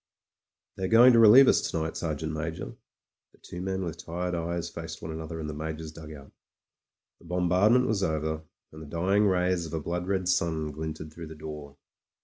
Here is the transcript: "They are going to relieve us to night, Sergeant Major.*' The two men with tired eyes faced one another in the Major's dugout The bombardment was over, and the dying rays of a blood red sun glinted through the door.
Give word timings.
"They 0.77 0.85
are 0.85 0.87
going 0.87 1.13
to 1.13 1.19
relieve 1.19 1.47
us 1.47 1.61
to 1.61 1.77
night, 1.79 1.95
Sergeant 1.95 2.33
Major.*' 2.33 2.73
The 3.33 3.37
two 3.39 3.61
men 3.61 3.83
with 3.83 4.03
tired 4.03 4.33
eyes 4.33 4.67
faced 4.67 4.99
one 4.99 5.11
another 5.11 5.39
in 5.39 5.45
the 5.45 5.53
Major's 5.53 5.91
dugout 5.91 6.31
The 7.19 7.25
bombardment 7.25 7.85
was 7.85 8.01
over, 8.01 8.41
and 8.71 8.81
the 8.81 8.87
dying 8.87 9.27
rays 9.27 9.67
of 9.67 9.73
a 9.75 9.79
blood 9.79 10.07
red 10.07 10.27
sun 10.27 10.71
glinted 10.71 11.13
through 11.13 11.27
the 11.27 11.35
door. 11.35 11.77